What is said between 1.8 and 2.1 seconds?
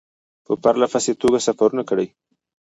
کړي.